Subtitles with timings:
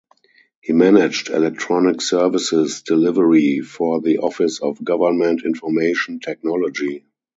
[0.61, 7.05] He managed Electronic Services Delivery for the Office of Government Information Technology.